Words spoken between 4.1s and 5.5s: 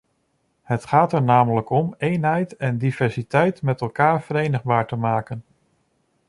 verenigbaar te maken.